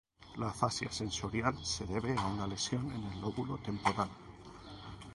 La 0.37 0.47
afasia 0.47 0.89
sensorial 0.91 1.63
se 1.63 1.85
debe 1.85 2.15
a 2.17 2.25
una 2.25 2.47
lesión 2.47 2.91
en 2.91 3.03
el 3.03 3.21
lóbulo 3.21 3.59
temporal. 3.59 4.09